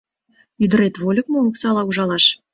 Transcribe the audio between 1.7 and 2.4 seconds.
ужалаш?